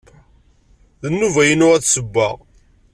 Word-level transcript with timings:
D 1.01 1.03
nnuba-inu 1.09 1.67
ad 1.75 1.83
ssewweɣ. 1.85 2.35